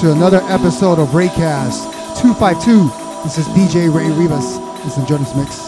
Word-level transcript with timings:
to 0.00 0.12
another 0.12 0.40
episode 0.42 1.00
of 1.00 1.08
ReyCast 1.08 2.20
252. 2.20 2.88
This 3.24 3.36
is 3.36 3.48
DJ 3.48 3.92
Rey 3.92 4.08
Rivas. 4.10 4.58
This 4.84 4.96
is 4.96 5.04
Jonas 5.08 5.34
Mix. 5.34 5.67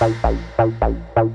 Bye. 0.00 1.30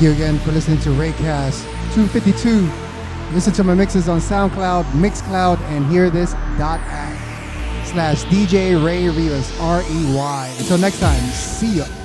You 0.00 0.12
again 0.12 0.38
for 0.38 0.52
listening 0.52 0.78
to 0.78 0.88
ReyCast 0.90 1.62
252. 1.92 2.66
Listen 3.34 3.52
to 3.52 3.62
my 3.62 3.74
mixes 3.74 4.08
on 4.08 4.18
SoundCloud, 4.18 4.84
Mixcloud, 4.92 5.60
and 5.64 5.84
hear 5.90 6.08
this 6.08 6.32
dot 6.56 6.80
app 6.84 7.86
slash 7.86 8.24
DJ 8.24 8.82
Rey 8.82 9.10
Rivas, 9.10 9.60
R 9.60 9.82
E 9.82 10.14
Y. 10.14 10.54
Until 10.58 10.78
next 10.78 11.00
time, 11.00 11.20
see 11.28 11.76
ya. 11.76 11.99